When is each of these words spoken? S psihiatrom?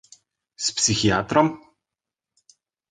S 0.65 0.71
psihiatrom? 0.77 1.47